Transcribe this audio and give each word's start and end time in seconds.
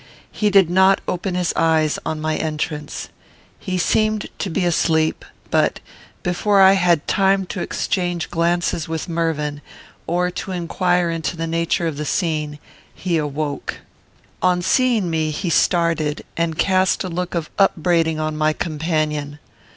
He 0.31 0.49
did 0.49 0.67
not 0.67 0.99
open 1.07 1.35
his 1.35 1.53
eyes 1.55 1.99
on 2.07 2.19
my 2.19 2.35
entrance. 2.35 3.09
He 3.59 3.77
seemed 3.77 4.29
to 4.39 4.49
be 4.49 4.65
asleep; 4.65 5.23
but, 5.51 5.79
before 6.23 6.59
I 6.59 6.71
had 6.73 7.07
time 7.07 7.45
to 7.49 7.61
exchange 7.61 8.31
glances 8.31 8.87
with 8.87 9.07
Mervyn, 9.07 9.61
or 10.07 10.31
to 10.31 10.53
inquire 10.53 11.11
into 11.11 11.37
the 11.37 11.45
nature 11.45 11.85
of 11.85 11.97
the 11.97 12.05
scene, 12.05 12.57
he 12.95 13.17
awoke. 13.17 13.81
On 14.41 14.63
seeing 14.63 15.07
me 15.07 15.29
he 15.29 15.51
started, 15.51 16.25
and 16.35 16.57
cast 16.57 17.03
a 17.03 17.07
look 17.07 17.35
of 17.35 17.51
upbraiding 17.59 18.19
on 18.19 18.35
my 18.35 18.53
companion. 18.53 19.37